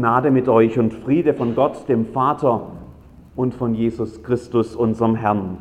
[0.00, 2.68] Gnade mit euch und Friede von Gott, dem Vater
[3.36, 5.58] und von Jesus Christus, unserem Herrn.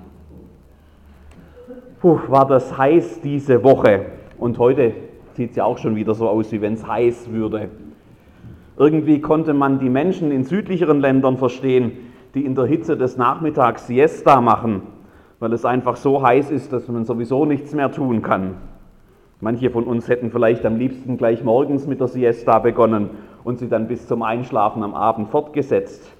[1.99, 4.05] Puh, war das heiß diese Woche
[4.37, 4.93] und heute
[5.33, 7.67] sieht es ja auch schon wieder so aus, wie wenn es heiß würde.
[8.77, 11.91] Irgendwie konnte man die Menschen in südlicheren Ländern verstehen,
[12.33, 14.83] die in der Hitze des Nachmittags Siesta machen,
[15.39, 18.55] weil es einfach so heiß ist, dass man sowieso nichts mehr tun kann.
[19.41, 23.09] Manche von uns hätten vielleicht am liebsten gleich morgens mit der Siesta begonnen
[23.49, 26.15] und sie dann bis zum Einschlafen am Abend fortgesetzt.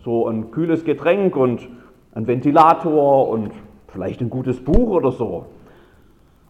[0.00, 1.68] So ein kühles Getränk und
[2.12, 3.52] ein Ventilator und
[3.86, 5.46] vielleicht ein gutes Buch oder so.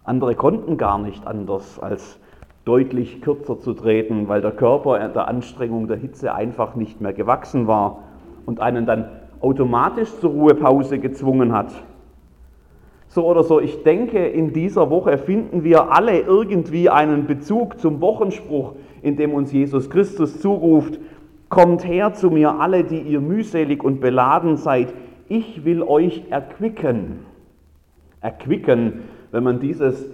[0.04, 2.18] Andere konnten gar nicht anders, als
[2.64, 7.66] deutlich kürzer zu treten, weil der Körper der Anstrengung der Hitze einfach nicht mehr gewachsen
[7.66, 7.98] war
[8.46, 9.10] und einen dann
[9.42, 11.74] automatisch zur Ruhepause gezwungen hat.
[13.14, 18.00] So oder so, ich denke, in dieser Woche finden wir alle irgendwie einen Bezug zum
[18.00, 18.72] Wochenspruch,
[19.02, 20.98] in dem uns Jesus Christus zuruft,
[21.50, 24.94] Kommt her zu mir alle, die ihr mühselig und beladen seid,
[25.28, 27.26] ich will euch erquicken.
[28.22, 30.08] Erquicken, wenn man dieses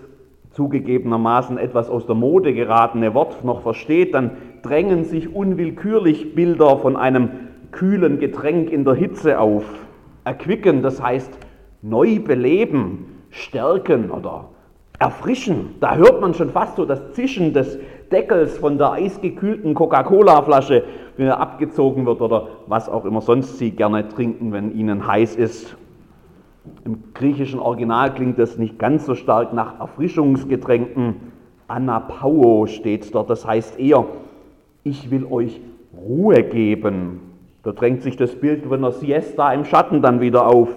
[0.51, 6.97] zugegebenermaßen etwas aus der Mode geratene Wort noch versteht, dann drängen sich unwillkürlich Bilder von
[6.97, 7.30] einem
[7.70, 9.62] kühlen Getränk in der Hitze auf.
[10.25, 11.39] Erquicken, das heißt
[11.83, 14.47] neu beleben, stärken oder
[14.98, 15.77] erfrischen.
[15.81, 17.79] Da hört man schon fast so das Zischen des
[18.11, 20.85] Deckels von der eisgekühlten Coca-Cola-Flasche,
[21.17, 25.37] wenn er abgezogen wird oder was auch immer sonst Sie gerne trinken, wenn Ihnen heiß
[25.37, 25.77] ist.
[26.85, 31.17] Im griechischen Original klingt das nicht ganz so stark nach Erfrischungsgetränken.
[31.67, 34.07] Anapauo steht dort, das heißt eher,
[34.85, 35.61] ich will euch
[35.97, 37.20] Ruhe geben.
[37.63, 40.69] Da drängt sich das Bild von einer Siesta im Schatten dann wieder auf.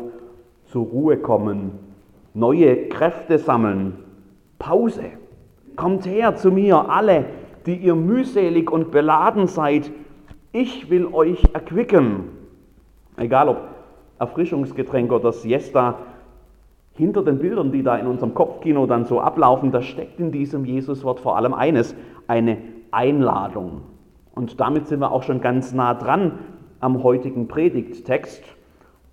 [0.71, 1.71] Zur Ruhe kommen,
[2.33, 3.97] neue Kräfte sammeln,
[4.57, 5.03] Pause.
[5.75, 7.25] Kommt her zu mir, alle,
[7.65, 9.91] die ihr mühselig und beladen seid.
[10.53, 12.29] Ich will euch erquicken.
[13.17, 13.57] Egal ob
[14.17, 15.95] Erfrischungsgetränk oder Siesta,
[16.93, 20.63] hinter den Bildern, die da in unserem Kopfkino dann so ablaufen, da steckt in diesem
[20.63, 22.57] Jesuswort vor allem eines, eine
[22.91, 23.81] Einladung.
[24.35, 26.39] Und damit sind wir auch schon ganz nah dran
[26.79, 28.43] am heutigen Predigttext,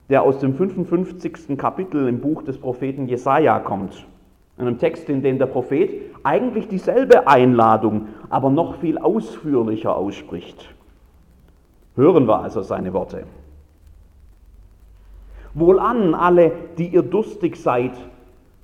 [0.08, 1.58] der aus dem 55.
[1.58, 4.06] Kapitel im Buch des Propheten Jesaja kommt.
[4.56, 5.90] Einem Text, in dem der Prophet
[6.24, 10.74] eigentlich dieselbe Einladung, aber noch viel ausführlicher ausspricht.
[11.94, 13.24] Hören wir also seine Worte.
[15.54, 17.92] Wohlan alle, die ihr durstig seid,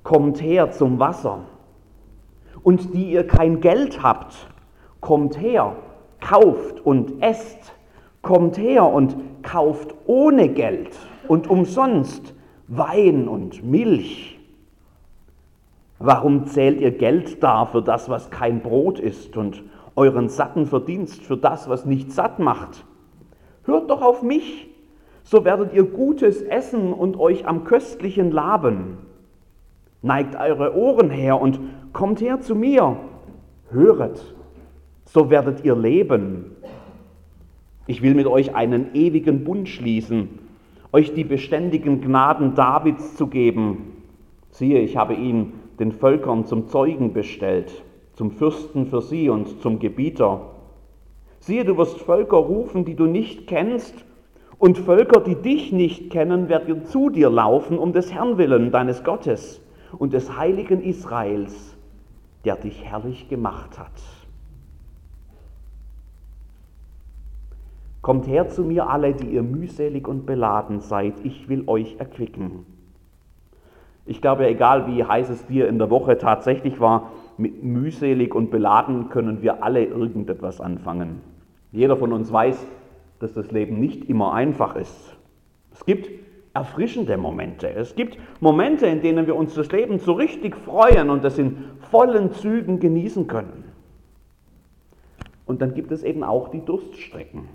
[0.03, 1.39] kommt her zum Wasser.
[2.63, 4.47] Und die ihr kein Geld habt,
[5.01, 5.75] kommt her,
[6.19, 7.73] kauft und esst.
[8.21, 10.97] Kommt her und kauft ohne Geld
[11.29, 12.33] und umsonst
[12.67, 14.37] Wein und Milch.
[15.99, 19.63] Warum zählt ihr Geld dar für das, was kein Brot ist, und
[19.95, 22.85] euren satten Verdienst für das, was nicht satt macht?
[23.63, 24.67] Hört doch auf mich,
[25.23, 28.97] so werdet ihr Gutes essen und euch am Köstlichen laben.
[30.01, 31.59] Neigt eure Ohren her und
[31.93, 32.97] kommt her zu mir.
[33.71, 34.35] Höret,
[35.05, 36.54] so werdet ihr leben.
[37.87, 40.39] Ich will mit euch einen ewigen Bund schließen,
[40.91, 43.93] euch die beständigen Gnaden Davids zu geben.
[44.49, 49.77] Siehe, ich habe ihn den Völkern zum Zeugen bestellt, zum Fürsten für sie und zum
[49.77, 50.51] Gebieter.
[51.39, 53.93] Siehe, du wirst Völker rufen, die du nicht kennst,
[54.57, 59.03] und Völker, die dich nicht kennen, werden zu dir laufen um des Herrn willen, deines
[59.03, 59.61] Gottes
[59.97, 61.75] und des heiligen Israels,
[62.45, 63.91] der dich herrlich gemacht hat.
[68.05, 72.63] Kommt her zu mir alle, die ihr mühselig und beladen seid, ich will euch erquicken.
[74.05, 78.51] Ich glaube, egal wie heiß es dir in der Woche tatsächlich war, mit mühselig und
[78.51, 81.19] beladen können wir alle irgendetwas anfangen.
[81.71, 82.63] Jeder von uns weiß,
[83.17, 85.17] dass das Leben nicht immer einfach ist.
[85.73, 86.07] Es gibt
[86.53, 87.71] erfrischende Momente.
[87.71, 91.57] Es gibt Momente, in denen wir uns das Leben so richtig freuen und das in
[91.89, 93.63] vollen Zügen genießen können.
[95.47, 97.49] Und dann gibt es eben auch die Durststrecken,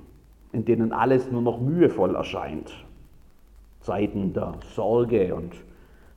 [0.53, 2.73] in denen alles nur noch mühevoll erscheint.
[3.81, 5.55] Zeiten der Sorge und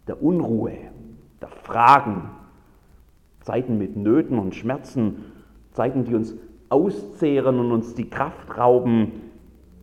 [0.08, 0.78] der Unruhe,
[1.42, 2.30] der Fragen,
[3.42, 5.26] Zeiten mit Nöten und Schmerzen,
[5.72, 6.36] Zeiten, die uns
[6.70, 9.12] auszehren und uns die Kraft rauben,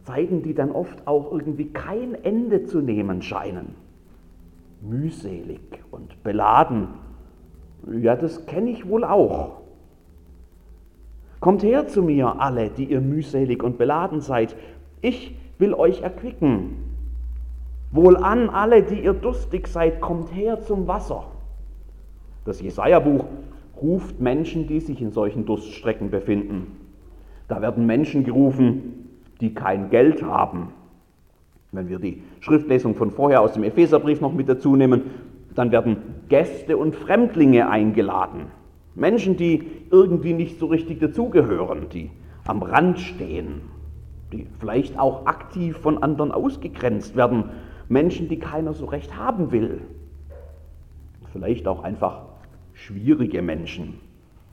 [0.02, 3.74] Zeiten, die dann oft auch irgendwie kein Ende zu nehmen scheinen.
[4.82, 5.60] Mühselig
[5.90, 6.88] und beladen.
[8.00, 9.60] Ja, das kenne ich wohl auch.
[11.40, 14.54] Kommt her zu mir, alle, die ihr mühselig und beladen seid.
[15.00, 16.76] Ich will euch erquicken.
[17.92, 21.24] Wohlan alle, die ihr durstig seid, kommt her zum Wasser.
[22.44, 23.24] Das Jesaja-Buch
[23.80, 26.66] ruft Menschen, die sich in solchen Durststrecken befinden.
[27.48, 29.08] Da werden Menschen gerufen,
[29.40, 30.68] die kein Geld haben.
[31.72, 35.02] Wenn wir die Schriftlesung von vorher aus dem Epheserbrief noch mit dazu nehmen,
[35.54, 35.96] dann werden
[36.28, 38.46] Gäste und Fremdlinge eingeladen.
[39.00, 42.10] Menschen, die irgendwie nicht so richtig dazugehören, die
[42.46, 43.62] am Rand stehen,
[44.30, 47.44] die vielleicht auch aktiv von anderen ausgegrenzt werden.
[47.88, 49.80] Menschen, die keiner so recht haben will.
[51.32, 52.26] Vielleicht auch einfach
[52.74, 54.00] schwierige Menschen,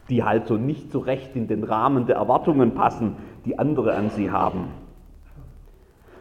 [0.10, 4.12] die halt so nicht so recht in den Rahmen der Erwartungen passen, die andere an
[4.12, 4.70] sie haben.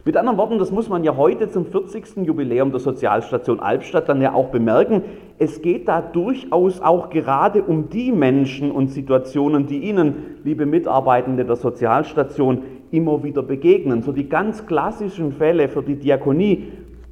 [0.06, 2.18] Mit anderen Worten, das muss man ja heute zum 40.
[2.24, 5.02] Jubiläum der Sozialstation Albstadt dann ja auch bemerken,
[5.40, 11.44] es geht da durchaus auch gerade um die Menschen und Situationen, die Ihnen, liebe Mitarbeitende
[11.44, 12.62] der Sozialstation,
[12.92, 14.02] immer wieder begegnen.
[14.02, 16.68] So die ganz klassischen Fälle für die Diakonie,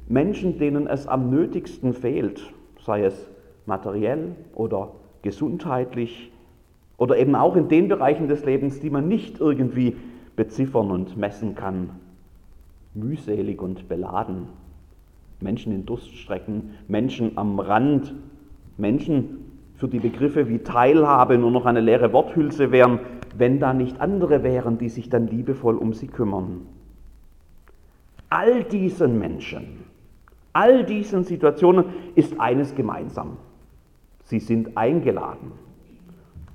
[0.07, 2.49] Menschen, denen es am nötigsten fehlt,
[2.85, 3.29] sei es
[3.65, 6.31] materiell oder gesundheitlich
[6.95, 9.97] oder eben auch in den Bereichen des Lebens, die man nicht irgendwie
[10.37, 11.89] beziffern und messen kann
[12.95, 14.47] mühselig und beladen.
[15.41, 18.13] Menschen in Durststrecken, Menschen am Rand,
[18.77, 19.45] Menschen,
[19.75, 22.99] für die Begriffe wie Teilhabe nur noch eine leere Worthülse wären,
[23.37, 26.61] wenn da nicht andere wären, die sich dann liebevoll um sie kümmern.
[28.29, 29.83] All diesen Menschen,
[30.53, 33.37] all diesen Situationen ist eines gemeinsam.
[34.23, 35.51] Sie sind eingeladen.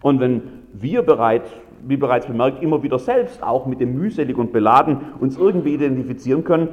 [0.02, 1.44] Und wenn wir bereit
[1.86, 6.44] wie bereits bemerkt, immer wieder selbst auch mit dem mühselig und beladen uns irgendwie identifizieren
[6.44, 6.68] können,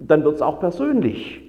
[0.00, 1.42] dann wird es auch persönlich.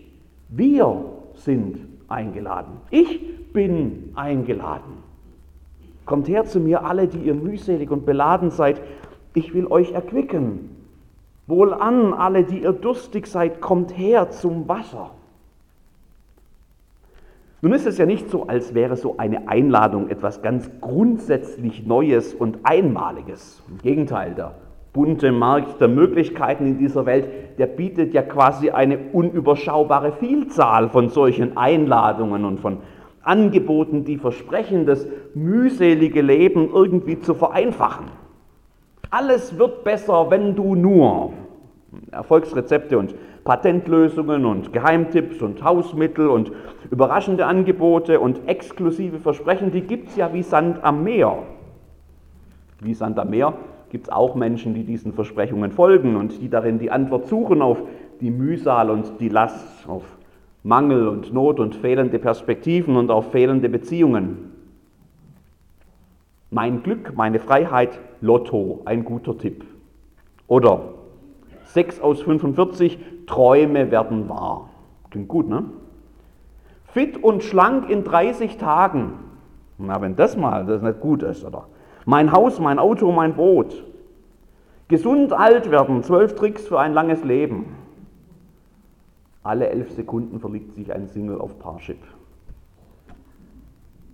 [0.50, 1.06] Wir
[1.36, 2.74] sind eingeladen.
[2.90, 5.04] Ich bin eingeladen.
[6.06, 8.82] Kommt her zu mir alle, die ihr mühselig und beladen seid.
[9.34, 10.70] Ich will euch erquicken.
[11.48, 15.12] Wohlan alle, die ihr durstig seid, kommt her zum Wasser.
[17.64, 22.34] Nun ist es ja nicht so, als wäre so eine Einladung etwas ganz grundsätzlich Neues
[22.34, 23.64] und Einmaliges.
[23.70, 24.56] Im Gegenteil, der
[24.92, 31.08] bunte Markt der Möglichkeiten in dieser Welt, der bietet ja quasi eine unüberschaubare Vielzahl von
[31.08, 32.80] solchen Einladungen und von
[33.22, 38.08] Angeboten, die versprechen, das mühselige Leben irgendwie zu vereinfachen.
[39.10, 41.32] Alles wird besser, wenn du nur
[42.12, 46.52] Erfolgsrezepte und Patentlösungen und Geheimtipps und Hausmittel und
[46.90, 51.40] überraschende Angebote und exklusive Versprechen, die gibt es ja wie Sand am Meer.
[52.80, 53.54] Wie Sand am Meer
[53.90, 57.82] gibt es auch Menschen, die diesen Versprechungen folgen und die darin die Antwort suchen auf
[58.22, 60.04] die Mühsal und die Last, auf
[60.64, 64.52] Mangel und Not und fehlende Perspektiven und auf fehlende Beziehungen.
[66.50, 69.66] Mein Glück, meine Freiheit, Lotto, ein guter Tipp.
[70.48, 70.94] Oder
[71.74, 74.70] 6 aus 45, Träume werden wahr.
[75.10, 75.66] Klingt gut, ne?
[76.86, 79.14] Fit und schlank in 30 Tagen.
[79.80, 81.66] Na, wenn das mal das nicht gut ist, oder?
[82.06, 83.84] Mein Haus, mein Auto, mein Boot.
[84.88, 87.76] Gesund alt werden, zwölf Tricks für ein langes Leben.
[89.42, 91.98] Alle elf Sekunden verliebt sich ein Single auf Parship.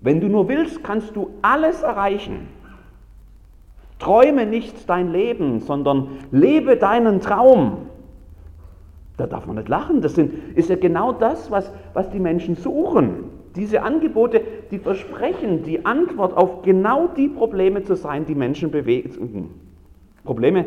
[0.02, 2.48] Wenn du nur willst, kannst du alles erreichen.
[4.00, 7.90] Träume nicht dein Leben, sondern lebe deinen Traum.
[9.18, 10.02] Da darf man nicht lachen.
[10.02, 13.26] Das sind, ist ja genau das, was, was die Menschen suchen.
[13.56, 14.42] Diese Angebote,
[14.72, 19.50] die versprechen, die Antwort auf genau die Probleme zu sein, die Menschen bewegen.
[20.24, 20.66] Probleme,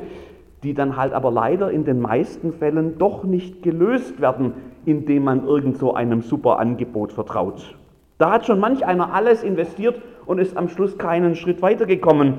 [0.62, 4.52] die dann halt aber leider in den meisten Fällen doch nicht gelöst werden,
[4.85, 7.76] indem man irgend so einem super Angebot vertraut.
[8.18, 12.35] Da hat schon manch einer alles investiert und ist am Schluss keinen Schritt weitergekommen.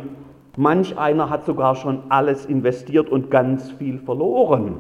[0.56, 4.78] Manch einer hat sogar schon alles investiert und ganz viel verloren.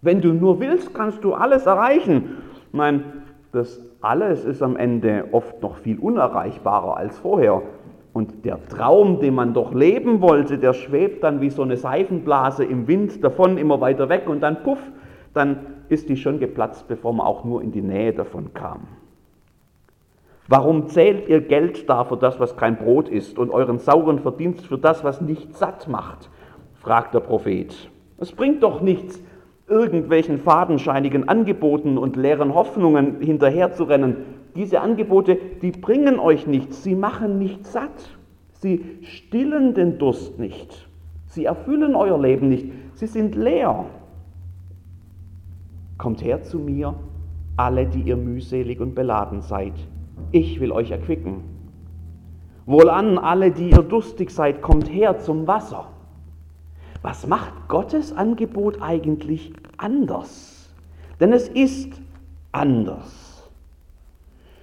[0.00, 2.36] Wenn du nur willst, kannst du alles erreichen.
[2.72, 7.62] Nein, das alles ist am Ende oft noch viel unerreichbarer als vorher.
[8.12, 12.64] Und der Traum, den man doch leben wollte, der schwebt dann wie so eine Seifenblase
[12.64, 14.78] im Wind davon immer weiter weg und dann puff,
[15.32, 18.86] dann ist die schon geplatzt, bevor man auch nur in die Nähe davon kam.
[20.46, 24.66] Warum zählt ihr Geld da für das, was kein Brot ist, und euren sauren Verdienst
[24.66, 26.28] für das, was nicht satt macht?
[26.74, 27.90] fragt der Prophet.
[28.18, 29.22] Es bringt doch nichts,
[29.66, 34.16] irgendwelchen fadenscheinigen Angeboten und leeren Hoffnungen hinterherzurennen.
[34.54, 38.10] Diese Angebote, die bringen euch nichts, sie machen nicht satt,
[38.52, 40.86] sie stillen den Durst nicht,
[41.26, 43.86] sie erfüllen euer Leben nicht, sie sind leer.
[45.96, 46.94] Kommt her zu mir,
[47.56, 49.72] alle, die ihr mühselig und beladen seid
[50.32, 51.42] ich will euch erquicken.
[52.66, 55.88] Wohlan alle, die ihr durstig seid, kommt her zum Wasser.
[57.02, 60.74] Was macht Gottes Angebot eigentlich anders?
[61.20, 62.00] Denn es ist
[62.52, 63.50] anders.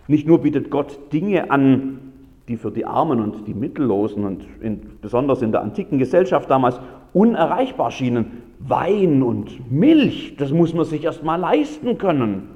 [0.07, 1.99] Nicht nur bietet Gott Dinge an,
[2.47, 6.79] die für die Armen und die Mittellosen und in, besonders in der antiken Gesellschaft damals
[7.13, 8.41] unerreichbar schienen.
[8.59, 12.49] Wein und Milch, das muss man sich erst mal leisten können.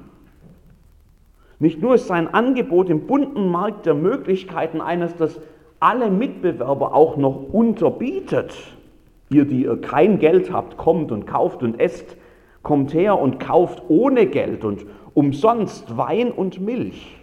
[1.58, 5.40] Nicht nur ist sein Angebot im bunten Markt der Möglichkeiten eines, das
[5.80, 8.54] alle Mitbewerber auch noch unterbietet.
[9.30, 12.16] Ihr, die ihr kein Geld habt, kommt und kauft und esst,
[12.62, 17.16] kommt her und kauft ohne Geld und umsonst Wein und Milch.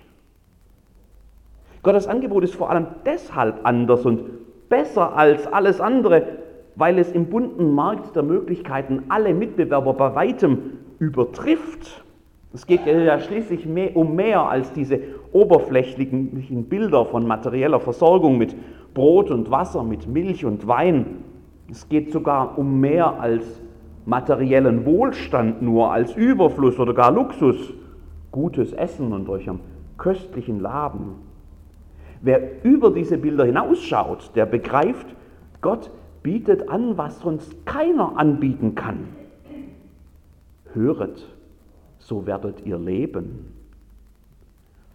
[1.84, 6.26] Gottes Angebot ist vor allem deshalb anders und besser als alles andere,
[6.76, 12.03] weil es im bunten Markt der Möglichkeiten alle Mitbewerber bei weitem übertrifft.
[12.54, 15.00] Es geht ja schließlich mehr, um mehr als diese
[15.32, 18.56] oberflächlichen Bilder von materieller Versorgung mit
[18.94, 21.24] Brot und Wasser, mit Milch und Wein.
[21.72, 23.44] Es geht sogar um mehr als
[24.06, 27.74] materiellen Wohlstand nur, als Überfluss oder gar Luxus,
[28.32, 29.60] gutes Essen und am
[29.98, 31.16] köstlichen Laben.
[32.22, 35.08] Wer über diese Bilder hinausschaut, der begreift,
[35.62, 35.90] Gott
[36.22, 39.08] bietet an, was sonst keiner anbieten kann.
[40.74, 41.33] Höret,
[42.06, 43.54] so werdet ihr leben.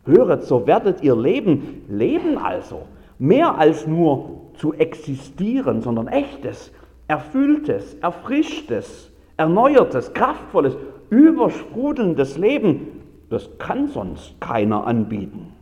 [0.05, 1.85] Höret, so werdet ihr leben.
[1.89, 2.83] Leben also.
[3.19, 6.73] Mehr als nur zu existieren, sondern echtes,
[7.09, 10.77] erfülltes, erfrischtes, erneuertes, kraftvolles,
[11.11, 13.01] übersprudelndes Leben.
[13.31, 15.53] Das kann sonst keiner anbieten.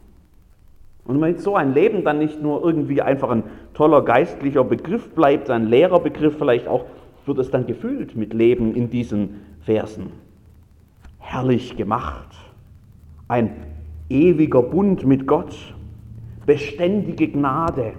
[1.05, 5.51] Und damit so ein Leben dann nicht nur irgendwie einfach ein toller geistlicher Begriff bleibt,
[5.51, 6.85] ein leerer Begriff vielleicht auch,
[7.27, 10.26] wird es dann gefüllt mit Leben in diesen Versen.
[11.29, 12.37] Herrlich gemacht.
[13.27, 13.51] Ein
[14.09, 15.75] ewiger Bund mit Gott.
[16.47, 17.95] Beständige Gnade.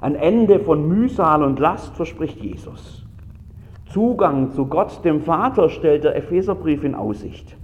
[0.00, 3.04] Ein Ende von Mühsal und Last verspricht Jesus.
[3.86, 7.56] Zugang zu Gott, dem Vater, stellt der Epheserbrief in Aussicht.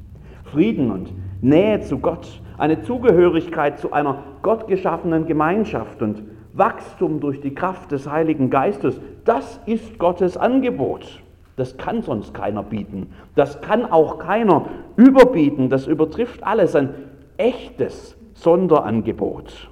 [0.43, 7.55] Frieden und Nähe zu Gott, eine Zugehörigkeit zu einer gottgeschaffenen Gemeinschaft und Wachstum durch die
[7.55, 11.23] Kraft des Heiligen Geistes, das ist Gottes Angebot.
[11.57, 13.13] Das kann sonst keiner bieten.
[13.35, 15.71] Das kann auch keiner überbieten.
[15.71, 16.75] Das übertrifft alles.
[16.75, 16.95] Ein
[17.37, 19.71] echtes Sonderangebot.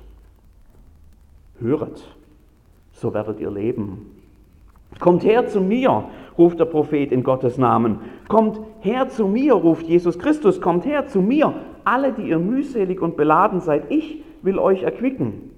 [1.61, 2.03] Höret,
[2.93, 4.13] so werdet ihr leben.
[5.01, 6.05] Kommt her zu mir,
[6.39, 7.99] ruft der Prophet in Gottes Namen.
[8.29, 10.61] Kommt her zu mir, ruft Jesus Christus.
[10.61, 13.91] Kommt her zu mir, alle, die ihr mühselig und beladen seid.
[13.91, 15.51] Ich will euch erquicken.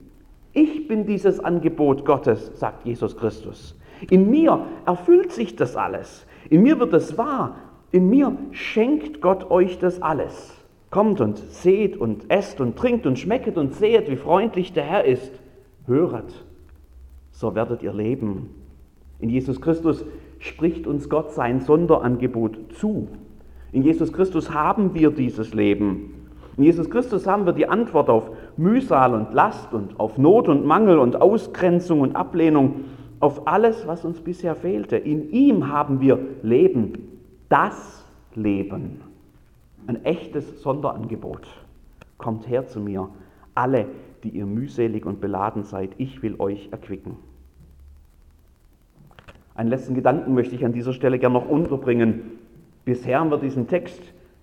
[0.53, 3.77] Ich bin dieses Angebot Gottes, sagt Jesus Christus.
[4.11, 6.27] In mir erfüllt sich das alles.
[6.51, 7.57] In mir wird es wahr.
[7.91, 10.53] In mir schenkt Gott euch das alles.
[10.91, 15.05] Kommt und seht und esst und trinkt und schmecket und sehet, wie freundlich der Herr
[15.05, 15.33] ist.
[15.87, 16.45] Höret,
[17.31, 18.51] so werdet ihr leben.
[19.19, 20.05] In Jesus Christus
[20.39, 23.09] spricht uns Gott sein Sonderangebot zu.
[23.73, 26.29] In Jesus Christus haben wir dieses Leben.
[26.57, 30.65] In Jesus Christus haben wir die Antwort auf Mühsal und Last und auf Not und
[30.65, 32.85] Mangel und Ausgrenzung und Ablehnung,
[33.21, 34.97] auf alles, was uns bisher fehlte.
[34.97, 38.05] In ihm haben wir Leben, das
[38.35, 39.01] Leben.
[39.87, 41.47] Ein echtes Sonderangebot.
[42.19, 43.09] Kommt her zu mir,
[43.55, 43.87] alle,
[44.23, 47.17] die ihr mühselig und beladen seid, ich will euch erquicken.
[49.55, 52.23] Einen letzten Gedanken möchte ich an dieser Stelle gerne noch unterbringen.
[52.85, 54.03] Bisher haben wir diesen Text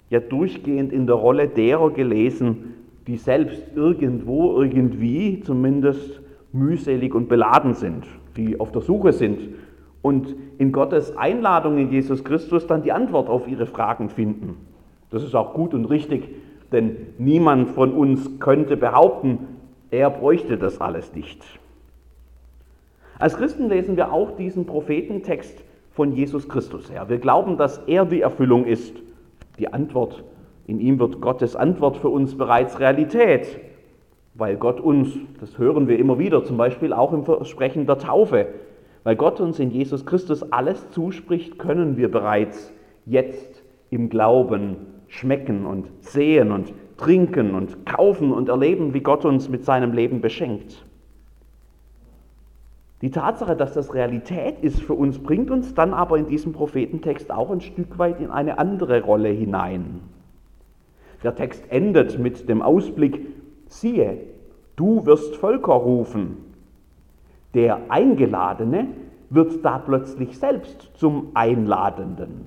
[0.10, 2.76] ja durchgehend in der Rolle derer gelesen,
[3.08, 6.22] die selbst irgendwo, irgendwie zumindest
[6.54, 9.40] mühselig und beladen sind, die auf der Suche sind
[10.02, 14.58] und in Gottes Einladung in Jesus Christus dann die Antwort auf ihre Fragen finden.
[15.10, 16.30] Das ist auch gut und richtig,
[16.72, 19.40] denn niemand von uns könnte behaupten,
[19.92, 21.44] er bräuchte das alles nicht.
[23.20, 27.10] Als Christen lesen wir auch diesen Prophetentext von Jesus Christus her.
[27.10, 28.96] Wir glauben, dass er die Erfüllung ist
[29.60, 30.24] die Antwort.
[30.66, 33.60] In ihm wird Gottes Antwort für uns bereits Realität,
[34.34, 35.10] weil Gott uns,
[35.40, 38.48] das hören wir immer wieder, zum Beispiel auch im Versprechen der Taufe,
[39.04, 42.72] weil Gott uns in Jesus Christus alles zuspricht, können wir bereits
[43.06, 49.50] jetzt im Glauben schmecken und sehen und trinken und kaufen und erleben, wie Gott uns
[49.50, 50.86] mit seinem Leben beschenkt.
[53.02, 57.32] Die Tatsache, dass das Realität ist für uns, bringt uns dann aber in diesem Prophetentext
[57.32, 60.02] auch ein Stück weit in eine andere Rolle hinein.
[61.24, 63.26] Der Text endet mit dem Ausblick,
[63.72, 64.18] siehe,
[64.76, 66.38] du wirst Völker rufen.
[67.54, 68.88] Der Eingeladene
[69.30, 72.46] wird da plötzlich selbst zum Einladenden.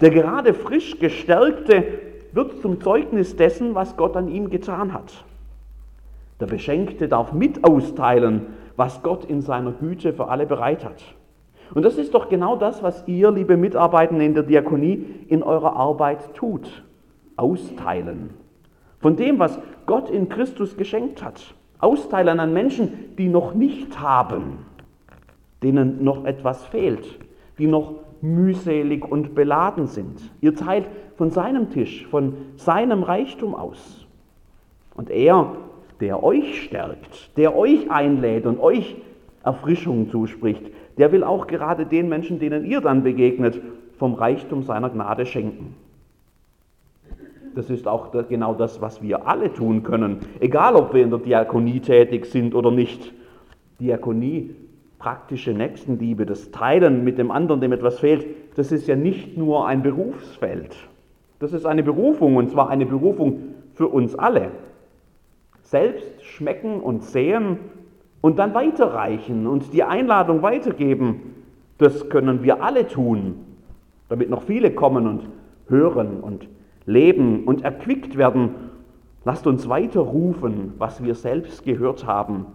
[0.00, 1.84] Der gerade frisch gestärkte
[2.32, 5.24] wird zum Zeugnis dessen, was Gott an ihm getan hat.
[6.40, 8.46] Der Beschenkte darf mit austeilen,
[8.76, 11.02] was Gott in seiner Güte für alle bereit hat.
[11.74, 15.76] Und das ist doch genau das, was ihr, liebe Mitarbeitende in der Diakonie, in eurer
[15.76, 16.82] Arbeit tut.
[17.36, 18.41] Austeilen.
[19.02, 21.54] Von dem, was Gott in Christus geschenkt hat.
[21.82, 24.58] austeilen an Menschen, die noch nicht haben,
[25.62, 27.18] denen noch etwas fehlt,
[27.58, 30.20] die noch mühselig und beladen sind.
[30.40, 34.06] Ihr teilt von seinem Tisch, von seinem Reichtum aus.
[34.94, 35.56] Und er,
[36.00, 38.96] der euch stärkt, der euch einlädt und euch
[39.42, 40.62] Erfrischung zuspricht,
[40.98, 43.60] der will auch gerade den Menschen, denen ihr dann begegnet,
[43.98, 45.74] vom Reichtum seiner Gnade schenken.
[47.54, 51.18] Das ist auch genau das, was wir alle tun können, egal ob wir in der
[51.18, 53.12] Diakonie tätig sind oder nicht.
[53.78, 54.54] Diakonie,
[54.98, 59.66] praktische Nächstenliebe, das Teilen mit dem anderen, dem etwas fehlt, das ist ja nicht nur
[59.66, 60.76] ein Berufsfeld.
[61.40, 64.52] Das ist eine Berufung und zwar eine Berufung für uns alle.
[65.62, 67.58] Selbst schmecken und sehen
[68.20, 71.34] und dann weiterreichen und die Einladung weitergeben,
[71.78, 73.34] das können wir alle tun,
[74.08, 75.28] damit noch viele kommen und
[75.68, 76.46] hören und
[76.84, 78.54] leben und erquickt werden.
[79.24, 82.46] Lasst uns weiter rufen, was wir selbst gehört haben.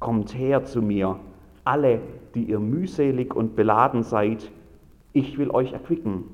[0.00, 1.16] Kommt her zu mir,
[1.64, 2.00] alle,
[2.34, 4.50] die ihr mühselig und beladen seid,
[5.12, 6.24] ich will euch erquicken.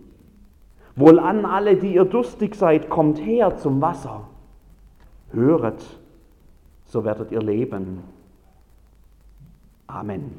[0.96, 4.28] Wohlan alle, die ihr durstig seid, kommt her zum Wasser.
[5.32, 5.84] Höret,
[6.86, 8.02] so werdet ihr leben.
[9.86, 10.30] Amen.